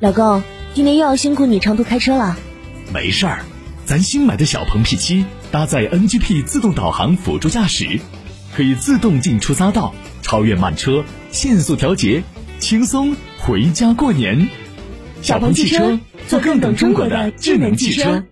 [0.00, 2.34] 老公，今天又要辛苦你长途开车了。
[2.90, 3.44] 没事儿，
[3.84, 8.00] 咱新买的小鹏 P7 搭载 NGP 自动导航辅助驾驶，
[8.56, 12.22] 可以自动进出匝道，超越慢车，限速调节，
[12.58, 14.48] 轻松回家过年。
[15.20, 18.24] 小鹏汽车，做更懂中国的智能汽车。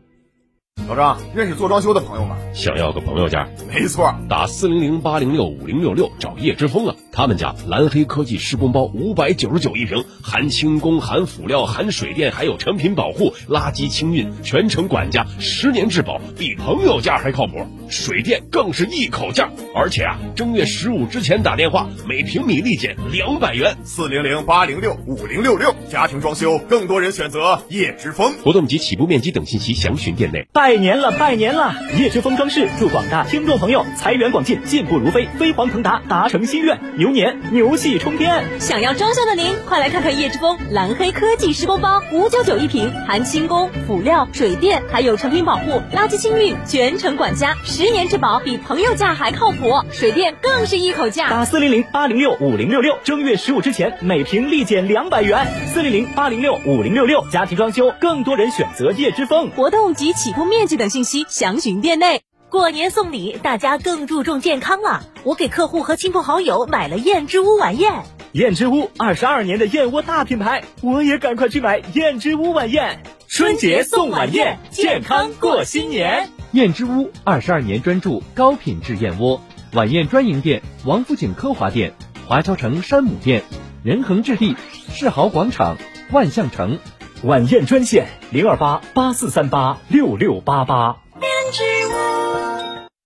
[0.86, 2.36] 老张，认识做装修的朋友吗？
[2.54, 3.48] 想要个朋友价？
[3.68, 6.94] 没错，打四零零八零六五零六六找叶之峰啊！
[7.12, 17.54] 他们家蓝黑科技施工包五百九十九一平，含轻工、含辅料、含水电，还有成品保护、垃圾清运，全程管家，十年质保，比朋友价还靠谱。
[17.90, 23.76] 水电更是一口价，而且啊，正月十五之前打电话，每平米立减两百元。
[23.82, 28.32] 四零零八零六五零六六，家庭装修更多人选择叶之峰。
[28.44, 30.46] 活动及起步面积等信息详询店内。
[30.52, 31.74] 拜年了，拜年了！
[31.98, 38.44] 叶之峰装饰祝广大听众朋友财源广进，进步如飞，飞黄腾达，达成心愿，牛年牛气冲天！
[38.58, 49.72] 想要装修的您，快来看看叶之峰蓝黑科技施工包，五九九一平，含轻工、辅料、水电，还有成品保护、垃圾清运，全程管家，十年质保，比朋友价还靠谱。
[49.90, 55.46] 水电更是一口价，打四零零八零六五零六六，正月十五之前每平立减两百元。
[55.72, 59.50] 四零零八零六五零六六，家庭装修更多人选择叶之峰。
[59.50, 62.22] 活动及起步面积等信息详询店内。
[62.50, 65.04] 过年送礼，大家更注重健康了。
[65.22, 67.92] 我给客户和亲朋好友买了燕之屋晚宴。
[68.32, 73.02] 燕之屋二十二年的燕窝大品牌，我也赶快去买燕之屋晚宴。
[73.26, 76.30] 春节送晚宴，健康过新年。
[76.52, 79.42] 燕之屋二十二年专注高品质燕窝，
[79.74, 81.92] 晚宴专营店：王府井科华店、
[82.26, 83.42] 华侨城山姆店、
[83.82, 84.56] 仁恒置地、
[84.90, 85.76] 世豪广场、
[86.12, 86.78] 万象城。
[87.24, 91.07] 晚宴专线零二八八四三八六六八八。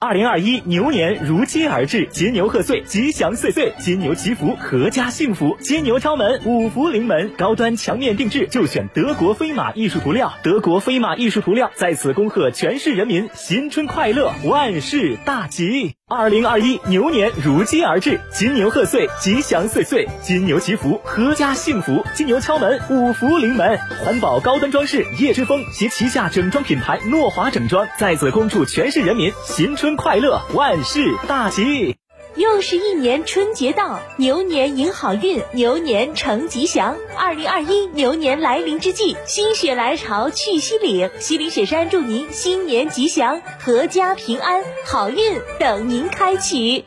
[0.03, 5.57] 二零二一牛年如期而至，金牛贺岁，吉祥岁岁，金牛祈福，阖家幸福。
[5.61, 10.35] 金牛敲门，五福临门，高端墙面定制就选德国飞马艺术涂料。
[10.43, 15.95] 德国飞马艺术涂料在此恭贺全市人民新春快乐，万事大吉。
[16.09, 22.05] 二零二一牛年如期而至，金牛贺岁，吉祥岁岁，金牛祈福，阖家幸福。
[22.13, 23.79] 金牛敲门，五福临门。
[24.05, 31.97] 环保高端装饰叶之峰携旗下整装品牌诺华整装在此恭祝全市人民新春快乐，万事大吉。
[32.35, 36.97] 又是一年春节到，牛年迎好运，牛年成吉祥。
[37.17, 46.87] 二零二一牛年来临之际，心血来潮去西岭，西岭雪山祝您新年吉祥，阖家平安，好运等您开启。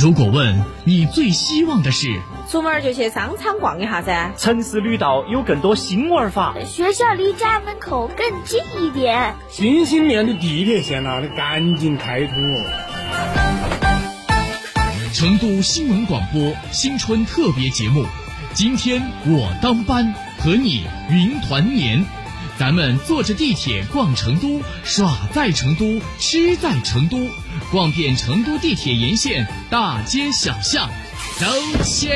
[0.00, 4.32] 如果问你最希望的是，出门就去商场逛一下噻。
[4.36, 9.34] 城市绿道有更多新玩法，学校离家门口更近一点。
[9.50, 12.64] 新兴面的地铁线呐，得赶紧开通哦。
[15.12, 18.04] 成都新闻广播新春特别节目，
[18.54, 22.04] 今天我当班和你云团年。
[22.58, 27.28] 咱们坐着地铁逛成都，耍在成都，吃在成都，
[27.70, 30.90] 逛遍成都地铁沿线大街小巷，
[31.38, 31.46] 走
[31.84, 32.08] 起！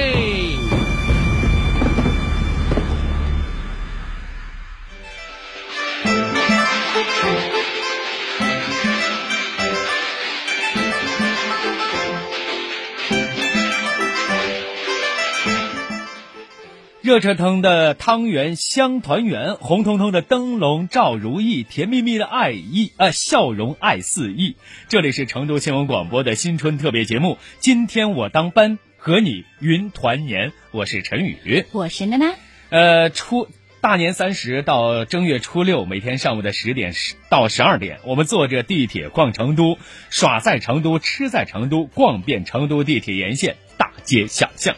[17.03, 24.55] 热腾腾的汤圆香团圆，红彤彤的灯笼照如意，甜蜜蜜的爱意啊，笑容爱四溢。
[24.87, 32.37] 这里是成都新闻广播的新春特别节目，今天我当班和你云团年，我是陈宇，我是娜娜。
[32.71, 33.49] 呃，初
[33.81, 36.93] 大年三十到正月初六，每天上午的十点
[37.29, 39.77] 到十二点，我们坐着地铁逛成都，
[40.09, 44.77] 耍在成都，吃在成都，逛遍成都地铁沿线大街小巷。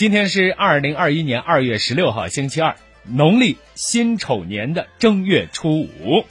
[0.00, 6.24] 今天是二零二一年二月十六号，星期二，农历辛丑年的正月初五。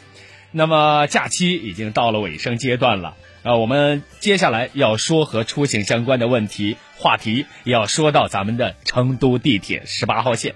[0.51, 10.55] 那么假期已经到了尾声阶段了啊，我们接下来要说和出行相关的问题话题，要说到咱们的成都地铁十八号线。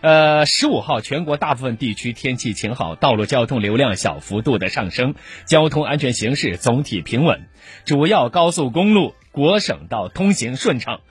[0.00, 7.42] 呃，十五号全国大部分地区天气晴好，道路交通流量小幅度的上升，交通安全形势总体平稳，
[7.84, 11.02] 主要高速公路、国省道通行顺畅。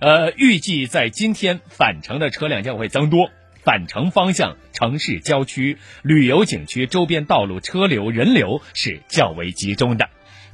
[0.00, 3.30] 呃，预计在今天返程的车辆将会增多，
[3.64, 10.08] 返程方向城市郊区、旅游景区周边道路车流人流是较为集中的。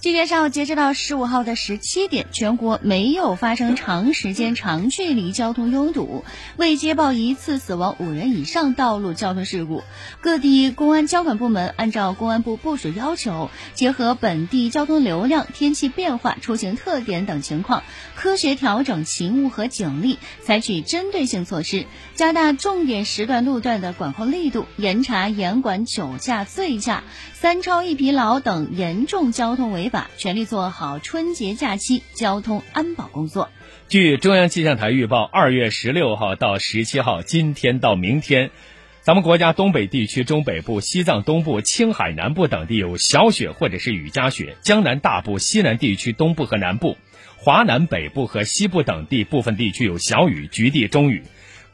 [0.05, 6.27] 据介绍，截止到十五号的十七点，全国没有发生长时间、长距离交通拥堵，
[6.59, 9.83] 未接报一次死亡五人以上道路交通事故。
[10.21, 17.83] 各地公安交管部门按照公安部部署要求，结合本地交通流量、天气变化、出行特点等情况，
[18.15, 29.94] 科学调整勤务和警力，采取针对性措施，加大重点时段路段的管控力度，严查严管酒驾、醉驾、三超一疲劳等严重交通违法。
[30.17, 33.51] 全力做好春节假期交通安保工作。
[33.89, 38.51] 据中央气象台预报，二月十六号到十七号，今天到明天，
[39.03, 46.97] 咱们国家东北地区、中北部、西藏东部、青海南部等地有小雪或者是雨夹雪；江南大部、西南地区东部和南部、
[47.37, 51.23] 华南北部和西部等地部分地区有小雨，局地中雨。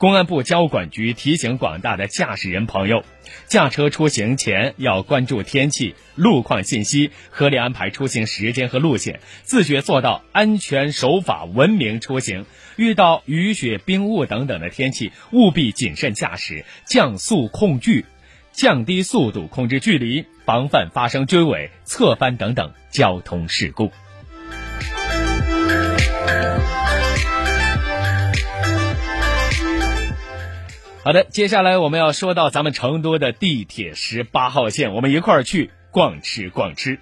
[0.00, 3.04] 公安部交管局提醒广大的驾驶人朋友，
[3.48, 12.46] 驾车出行前要关注天气、路况信息，合理安排出行时间和路线，自觉做到安全守法、文明出行。
[12.76, 18.06] 遇到雨雪、冰雾等等的天气，务必谨慎驾驶，降速控距，
[18.52, 23.92] 降低速度，控制距离，防范发生追尾、侧翻等等交通事故。
[31.02, 36.98] 好的，接下来我们要说到咱们成都的地铁十八号线，我们一块儿去逛吃逛吃。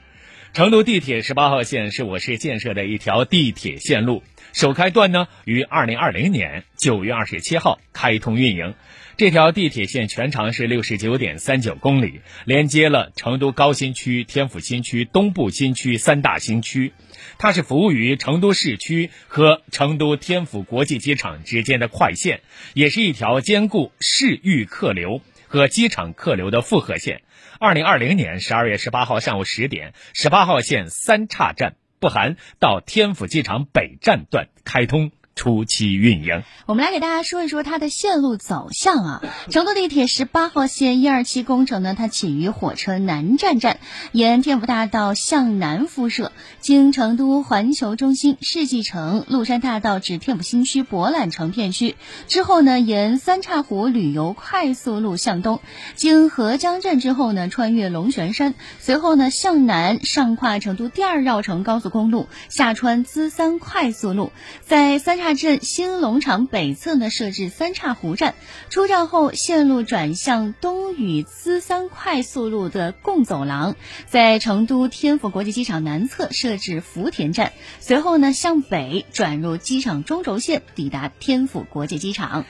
[0.53, 4.23] 成都地铁十八号线是我市建设的一条地铁线路，
[4.53, 8.75] 首开段呢于二零二零年九月二十七号开通运营。
[9.17, 16.93] 这条地铁线全长是六十九点三九公里，连接了成都高新区、天府新区、东部新区三大新区。
[17.37, 22.43] 它是服务于成都市区和成都天府国际机场之间的快线，
[22.75, 27.23] 也是一条兼顾市域客流和机场客流的复合线。
[27.59, 35.11] 二零二零年十二月十八号上午十点，十八号线三岔站（不含到天府机场北站段）开通。
[35.39, 39.23] 初期运营，我们来给大家说一说它的线路走向啊。
[39.53, 43.79] 成都地铁十八号线一二期工程呢，它起于火车南站站，
[44.11, 51.95] 沿天府大道向南辐射，经成都环球中心、世纪城、麓山大道至天府新区博览城片区，
[52.27, 55.61] 之后呢，沿三岔湖旅游快速路向东，
[55.95, 64.33] 经合江镇之后呢，穿越龙泉山，随后呢向南上跨成都第二绕城高速公路，下穿资三快速路，
[64.63, 65.28] 在三岔。
[65.29, 68.35] 大镇新农场北侧呢设置三岔湖站，
[68.71, 73.77] 出站后线路转向东与资三快速路的共走廊，
[74.07, 82.47] 在成都天府国际机场南侧设置福田站，随后呢向北转入机场中轴线，抵达天府国际机场。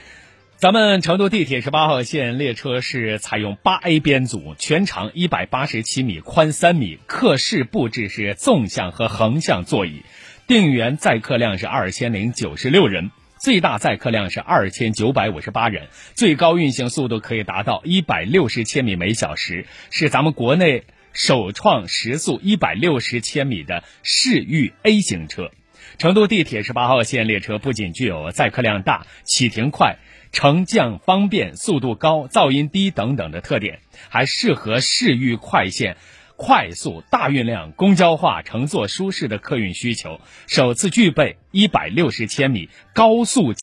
[0.57, 10.03] 咱们成都地铁十八号线列车是采用八 A 编组，全长一百八十七米，宽三米，客室布置是纵向和横向座椅。
[10.49, 25.50] 定员载客量是二千零九十六人，最大载客量是二千九百五十八人，最高运行速度可以达到一百六十千米每小时，是咱们国内首创时速一百六十千米的市域 A 型车。
[25.99, 29.99] 成都地铁十八号线列车不仅具有载客量大、启停快、
[30.33, 35.99] 乘降方便、速度高、噪音低等等的特点，还适合市域快线。
[36.38, 43.52] 快速大运量、公交化、乘坐舒适的客运需求，首次具备一百六十千米高速。